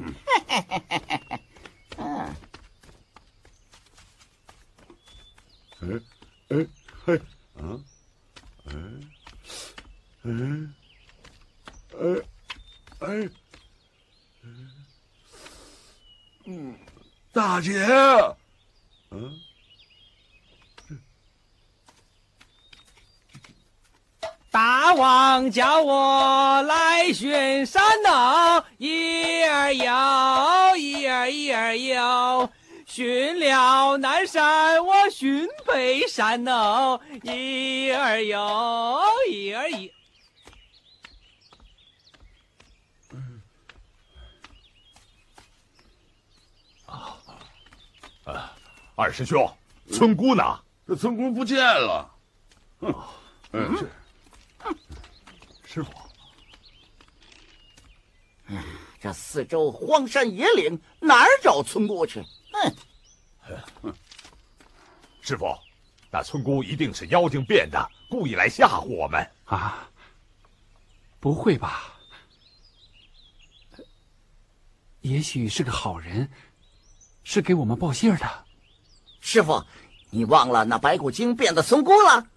[1.97, 2.35] 嗯，
[5.81, 6.03] 嗯，
[6.49, 6.69] 嗯。
[7.05, 7.15] 嘿，
[7.55, 7.77] 啊，
[8.65, 8.99] 嗯，
[10.23, 10.73] 嗯，
[11.93, 12.03] 哎，
[12.99, 13.29] 哎，
[16.45, 16.75] 嗯，
[17.31, 17.77] 大姐，
[19.11, 19.39] 嗯，
[24.49, 32.49] 大王叫我来巡山呢，一儿有，一儿一儿有。
[32.95, 38.39] 巡了南山，我寻北山哦，一儿有，
[39.29, 39.91] 一儿一。
[46.85, 47.17] 啊
[48.23, 48.55] 啊！
[48.95, 49.45] 二师兄，
[49.91, 50.57] 村姑呢？
[50.87, 52.09] 这村姑不见了。
[52.79, 53.91] 嗯，是。
[55.65, 55.91] 师傅。
[58.47, 58.63] 嗯，
[59.01, 62.23] 这四周荒山野岭，哪儿找村姑去？
[63.81, 63.93] 哼！
[65.21, 65.57] 师傅，
[66.11, 69.89] 那村姑一定是妖精变的，故意来吓唬我们啊！
[71.19, 71.91] 不会吧？
[75.01, 76.29] 也许是个好人，
[77.23, 78.45] 是给我们报信的。
[79.19, 79.63] 师傅，
[80.11, 82.27] 你忘了那白骨精变的村姑了？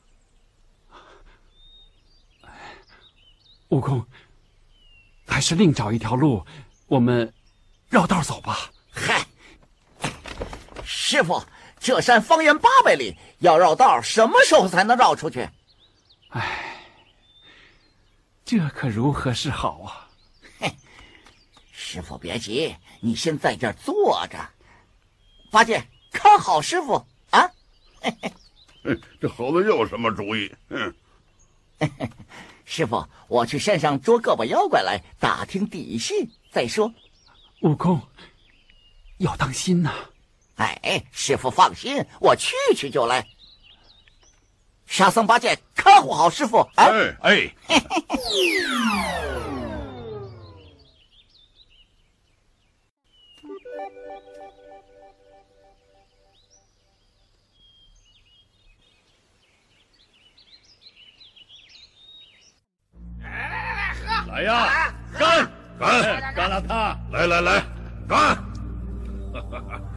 [3.69, 4.07] 悟空，
[5.27, 6.47] 还是另找一条路，
[6.87, 7.35] 我们
[7.91, 8.71] 绕道走吧。
[10.89, 10.91] 嗨！
[10.91, 11.45] 师傅，
[11.79, 15.47] 这山方圆八百里，要绕道，什么时候才能绕出去？
[16.31, 16.83] 唉，
[18.43, 20.09] 这可如何是好啊？
[20.59, 20.75] 嘿，
[21.71, 24.39] 师傅别急，你先在这儿坐着。
[25.51, 27.51] 八戒，看好师傅啊！
[28.01, 28.17] 嘿
[28.83, 30.51] 嘿，这猴子又什么主意？
[30.71, 30.95] 嗯，
[31.79, 32.11] 嘿嘿，
[32.65, 36.93] 师傅，我去山上捉个把妖怪来，打听底细再说。
[37.61, 38.01] 悟空，
[39.19, 39.93] 要当心呐！
[40.59, 43.27] 哎，师傅放心，我去去就来。
[44.87, 46.69] 沙僧、八戒，看护好师傅。
[46.77, 47.55] 哎哎。
[64.29, 66.97] 来呀，干干干了他！
[67.11, 67.63] 来来来，
[68.09, 68.37] 干！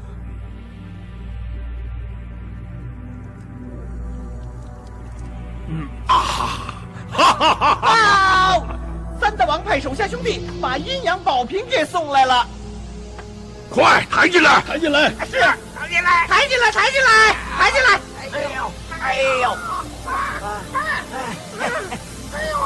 [6.11, 6.13] 啊
[7.11, 7.23] 哈！
[7.33, 8.63] 哈哈哈！
[9.19, 12.45] 三大王派手下兄弟把阴阳宝瓶给送来了，
[13.69, 14.61] 快抬进来！
[14.67, 15.09] 抬进来！
[15.25, 15.39] 是，
[15.73, 16.27] 抬进来！
[16.27, 16.71] 抬进来！
[16.71, 17.35] 抬进来！
[17.57, 17.99] 抬进来！
[18.33, 18.71] 哎呦！
[18.99, 19.57] 哎呦！
[22.33, 22.49] 哎呦！
[22.49, 22.57] 哎呦！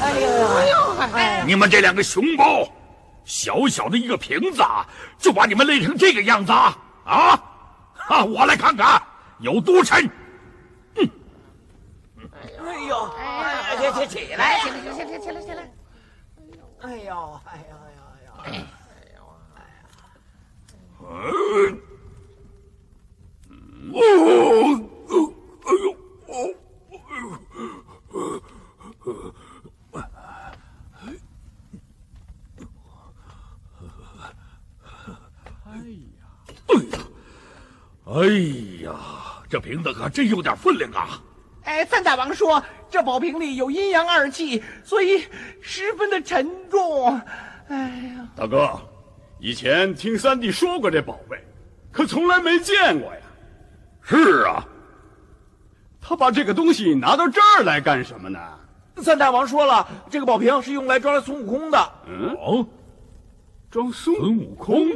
[0.00, 0.02] 哎！
[0.68, 0.74] 呦！
[1.14, 1.44] 哎呦！
[1.46, 2.68] 你们这两个熊包，
[3.24, 4.62] 小小的一个瓶子，
[5.18, 6.76] 就把你们累成这个样子啊！
[8.08, 8.24] 啊！
[8.24, 9.00] 我来看看。
[9.40, 10.08] 有多沉？
[12.64, 12.66] 嗯。
[12.66, 12.96] 哎呦！
[13.16, 13.22] 哎
[13.54, 13.92] 呀！
[13.92, 14.58] 起起起来！
[14.60, 14.74] 起来！
[14.80, 15.18] 起来！
[15.18, 15.40] 起来！
[15.42, 15.60] 起来！
[16.80, 17.40] 哎呦！
[17.44, 17.72] 哎呦！
[17.76, 18.02] 哎呦！
[18.42, 18.44] 哎
[19.14, 19.20] 呦！
[19.54, 19.84] 哎呀！
[21.00, 21.04] 嗯。
[23.92, 23.96] 哦！
[25.64, 25.86] 哎呦！
[26.26, 26.32] 哦！
[35.66, 35.76] 哎
[36.20, 36.24] 呀！
[36.64, 36.96] 哎呀！
[38.06, 38.12] 哎
[38.82, 38.88] 呀！
[39.50, 41.22] 这瓶子可真有点分量啊！
[41.74, 45.26] 哎，三大王说这宝瓶里有阴阳二气，所以
[45.60, 47.20] 十分的沉重。
[47.66, 47.76] 哎
[48.16, 48.80] 呀，大哥，
[49.40, 51.36] 以前听三弟说过这宝贝，
[51.90, 53.20] 可从来没见过呀。
[54.02, 54.64] 是啊，
[56.00, 58.38] 他把这个东西拿到这儿来干什么呢？
[58.98, 61.92] 三大王说了，这个宝瓶是用来装孙悟空的。
[62.06, 62.64] 嗯，哦，
[63.68, 64.92] 装孙悟空。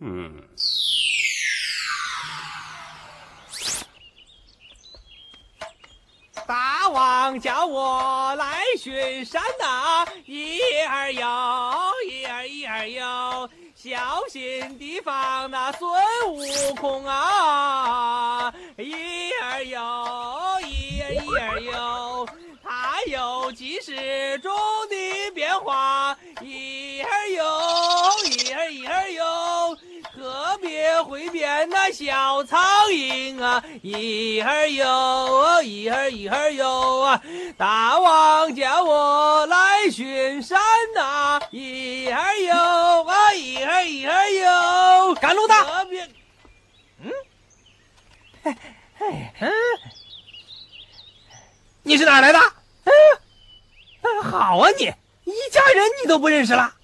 [0.00, 0.32] 嗯。
[6.96, 15.92] 王叫我来巡山呐，一儿哟，一儿一儿哟，小心提防那孙
[16.30, 18.50] 悟空啊！
[18.78, 18.94] 一
[19.42, 22.26] 儿哟，一儿一儿哟，
[22.64, 24.50] 他有几十种
[24.88, 27.44] 的变化，一儿哟，
[28.24, 29.45] 一儿一儿哟。
[30.86, 37.20] 特别会变那小苍蝇啊，一儿有，一儿一儿有啊！
[37.58, 40.60] 大王叫我来巡山
[40.94, 42.54] 呐，一儿有
[43.02, 44.30] 啊，一儿一儿
[45.08, 45.54] 有，赶路的。
[47.00, 47.12] 嗯，
[48.44, 48.56] 嘿
[49.00, 49.06] 嘿
[49.40, 49.52] 嗯，
[51.82, 52.38] 你是哪来的？
[52.84, 56.75] 嗯，好啊，你一家人你都不认识了？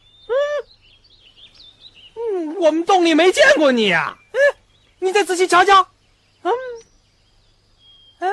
[2.59, 4.17] 我们洞里没见过你呀。
[4.33, 4.39] 嗯，
[4.99, 5.87] 你再仔细瞧瞧。
[6.43, 6.53] 嗯，
[8.21, 8.29] 哎，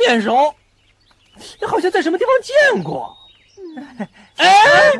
[0.00, 0.54] 面熟，
[1.60, 3.16] 你好像在什么地方见过。
[4.36, 4.92] 哎，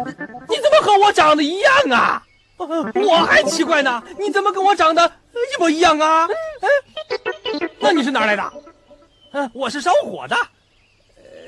[0.49, 2.23] 你怎么和我长得一样啊？
[2.57, 6.27] 我还奇怪呢，你怎么跟我长得一模一样啊？
[6.61, 6.69] 哎，
[7.81, 8.53] 那你是哪来的？
[9.33, 10.37] 嗯，我是烧火的。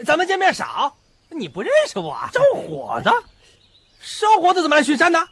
[0.05, 0.95] 咱们见面少，
[1.31, 2.19] 你不认识我？
[2.33, 3.11] 烧火的，
[4.01, 5.27] 烧火的怎么来巡山呢？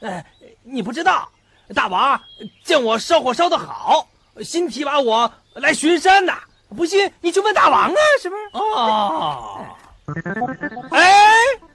[0.00, 0.24] 哎，
[0.62, 1.28] 你不知道，
[1.74, 2.20] 大王
[2.64, 4.08] 见我烧火烧的好，
[4.42, 6.32] 新提拔我来巡山呢。
[6.76, 8.42] 不信你去问大王啊，是不是？
[8.52, 9.66] 哦，
[10.90, 11.32] 哎，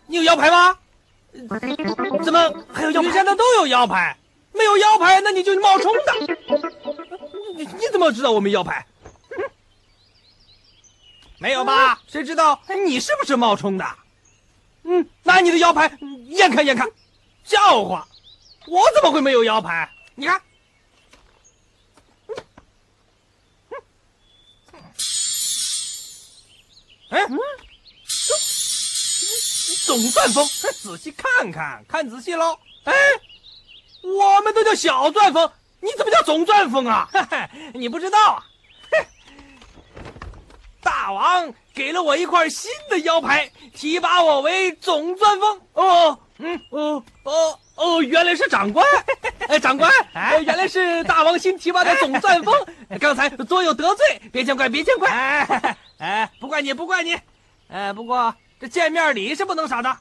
[0.08, 0.78] 你有腰牌吗？
[2.24, 3.08] 怎么还有腰牌？
[3.08, 4.16] 巡山的都有腰牌，
[4.54, 6.36] 没有腰牌那你就冒充的。
[7.56, 8.86] 你你怎么知道我没腰牌？
[11.40, 12.00] 没有吧？
[12.08, 13.86] 谁知道你是不是冒充的？
[14.84, 15.92] 嗯，拿你的腰牌
[16.28, 16.88] 验看验看，
[17.44, 18.08] 笑话。
[18.68, 19.90] 我怎么会没有腰牌？
[20.16, 20.42] 你看，
[27.10, 27.28] 哎，
[29.86, 30.48] 总钻风，
[30.82, 32.58] 仔细看看，看仔细喽。
[32.86, 32.94] 哎，
[34.02, 35.52] 我们都叫小钻风，
[35.82, 37.10] 你怎么叫总钻风啊？
[37.74, 38.46] 你不知道啊？
[40.82, 45.62] 大王给了我一块新的腰牌，提拔我为总钻风。
[45.74, 47.60] 哦，嗯，哦，哦。
[47.76, 48.86] 哦，原来是长官。
[49.50, 52.54] 哎，长官，哎，原来是大王新提拔的总钻风。
[53.00, 55.10] 刚才多有得罪，别见怪，别见怪。
[55.10, 57.18] 哎，哎，不怪你，不怪你。
[57.68, 59.98] 哎，不过这见面礼是不能少的。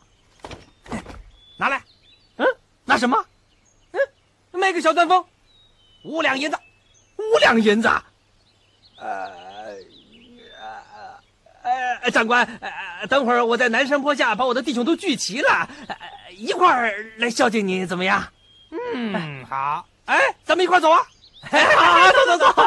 [1.56, 1.82] 拿来，
[2.36, 2.46] 嗯，
[2.84, 3.24] 拿什么？
[3.92, 4.00] 嗯，
[4.60, 5.24] 卖个小钻风，
[6.04, 6.58] 五两银子，
[7.16, 7.88] 五两银子。
[8.98, 9.30] 呃，
[12.02, 15.68] 呃，长官，呃，等会儿我在南山坡下把我的弟兄都聚齐了，
[16.42, 18.20] 一块儿来孝敬你，怎么样？
[18.72, 19.86] 嗯，好。
[20.06, 21.06] 哎，咱们一块走啊！
[21.46, 22.62] 好，走走走。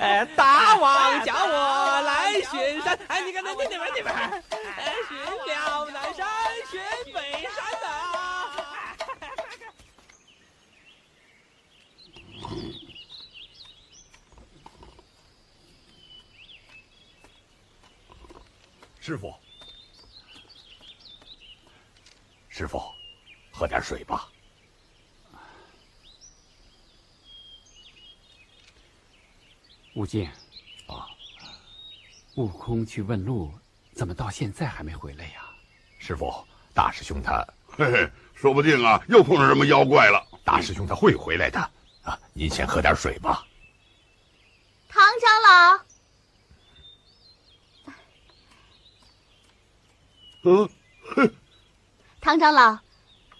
[0.00, 2.98] 哎，大王叫我来巡山。
[3.06, 4.42] 哎，你看那那那边那边，
[5.08, 6.26] 巡了南山，
[6.68, 6.80] 巡
[7.14, 7.86] 北山的。
[19.00, 19.32] 师傅，
[22.58, 22.82] 师傅，
[23.52, 24.28] 喝点水吧。
[29.94, 30.28] 悟净，
[30.88, 31.06] 啊，
[32.34, 33.54] 悟空去问路，
[33.94, 35.48] 怎么到现在还没回来呀？
[36.00, 36.44] 师傅，
[36.74, 40.26] 大师兄他，嘿嘿，说不定啊，又碰上什么妖怪了。
[40.42, 41.60] 大师兄他会回来的，
[42.02, 43.46] 啊，您先喝点水吧。
[44.88, 45.78] 唐长老，
[50.42, 50.68] 嗯，
[51.14, 51.32] 哼，
[52.20, 52.78] 唐长老，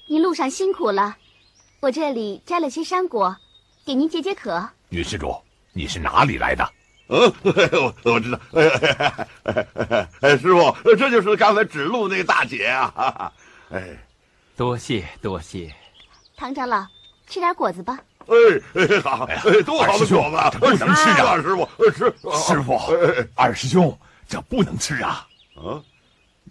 [0.07, 1.17] 您路上辛苦了，
[1.81, 3.37] 我这里摘了些山果，
[3.85, 4.71] 给您解解渴。
[4.89, 5.35] 女施主。
[5.75, 6.69] 你是哪里来的？
[7.09, 8.41] 嗯，我我知道。
[10.21, 13.33] 哎，师傅，这就是刚才指路那个大姐啊！
[13.71, 13.97] 哎，
[14.57, 15.73] 多谢多谢。
[16.37, 16.85] 唐长老，
[17.29, 17.97] 吃点果子吧。
[18.27, 18.35] 哎，
[19.05, 19.25] 好，
[19.65, 21.37] 多好的果子，不能吃啊！
[21.37, 22.13] 师傅，吃。
[22.33, 22.77] 师傅，
[23.37, 25.29] 二师兄，这不能吃啊！
[25.55, 25.79] 啊，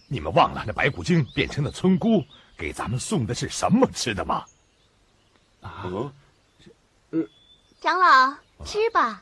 [0.07, 2.23] 你们忘了那白骨精变成的村姑
[2.57, 4.45] 给咱们送的是什么吃的吗？
[5.61, 5.85] 啊，
[7.81, 8.35] 长老。
[8.65, 9.21] 吃吧，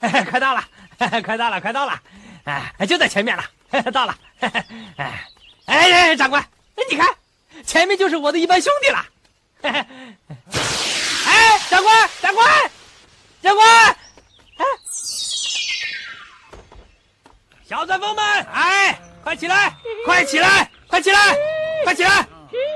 [0.00, 0.64] 快到了，
[0.96, 2.02] 快到了，快到了，
[2.44, 3.44] 哎，就在前面了，
[3.92, 4.18] 到了，
[4.96, 5.28] 哎，
[5.66, 6.42] 哎，长官，
[6.90, 7.14] 你看，
[7.66, 9.06] 前面就是我的一班兄弟了，
[9.60, 9.86] 哎，
[11.68, 12.70] 长官，长官，
[13.42, 13.68] 长官，
[14.56, 14.64] 哎，
[17.68, 18.98] 小钻风们，哎，
[19.28, 19.76] 快起来，
[20.06, 21.18] 快起来，快起来，
[21.84, 22.26] 快起来，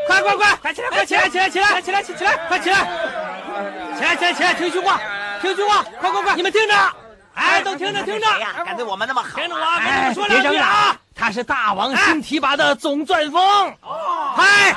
[0.07, 2.77] 快快快，快起来，快起来，起来，起来，起来，起来，快起来。
[3.97, 4.53] 起来，起来，起来！
[4.53, 5.01] 听句话，
[5.41, 6.37] 听句话，快快快！
[6.37, 6.75] 你们听着，
[7.33, 8.27] 哎，都听着，听着！
[8.67, 10.95] 敢对我们那么好，听着我，跟你们说两句啊！
[11.15, 13.75] 他是大王新提拔的总钻风。
[14.37, 14.77] 嗨，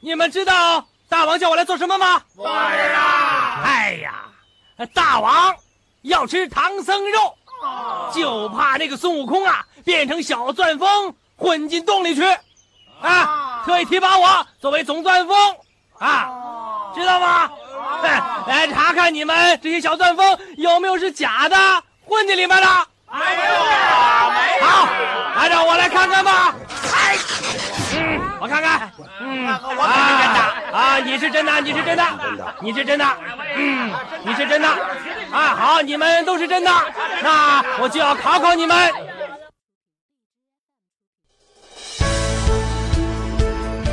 [0.00, 2.20] 你们知道大王叫我来做什么吗？
[2.34, 2.52] 不知道。
[3.62, 4.24] 哎呀，
[4.92, 5.54] 大王
[6.02, 7.38] 要吃唐僧肉，
[8.12, 12.22] 就怕那个孙悟空啊变成小钻风混进洞里去，
[13.00, 15.34] 啊，特意提拔我作为总钻风，
[15.98, 16.28] 啊，
[16.94, 17.50] 知道吗？
[18.46, 21.56] 来查看你们这些小钻风有没有是假的
[22.04, 22.66] 混进里面的？
[23.10, 23.40] 没有，
[24.30, 24.66] 没有。
[24.66, 24.88] 好，
[25.36, 26.54] 按照我来看看吧。
[26.94, 27.16] 哎，
[27.96, 28.92] 嗯，我看看。
[29.20, 32.04] 嗯，我可是真的啊，你是真的，你是真的，
[32.60, 33.06] 你是真的。
[33.56, 33.90] 嗯，
[34.22, 34.68] 你是真的。
[35.32, 36.70] 啊，好，你们都是真的，
[37.22, 38.92] 那我就要考考你们。